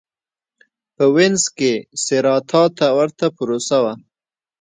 په 0.95 1.03
وینز 1.15 1.43
کې 1.57 1.73
سېراتا 2.03 2.63
ته 2.77 2.87
ورته 2.97 3.25
پروسه 3.37 3.77
وه. 3.83 3.93